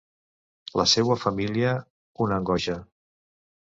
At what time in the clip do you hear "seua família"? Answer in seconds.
0.93-1.77